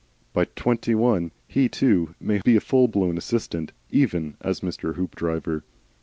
By 0.33 0.45
twenty 0.55 0.95
one 0.95 1.29
he 1.47 1.69
too 1.69 2.15
may 2.19 2.37
hope 2.37 2.45
to 2.45 2.49
be 2.49 2.55
a 2.55 2.59
full 2.59 2.87
blown 2.87 3.19
assistant, 3.19 3.71
even 3.91 4.35
as 4.41 4.61
Mr. 4.61 4.95
Hoopdriver. 4.95 5.61